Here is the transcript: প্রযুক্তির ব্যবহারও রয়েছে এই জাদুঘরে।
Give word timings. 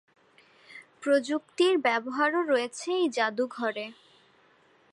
প্রযুক্তির 1.01 1.75
ব্যবহারও 1.77 2.41
রয়েছে 2.43 2.87
এই 2.91 3.07
জাদুঘরে। 3.09 3.85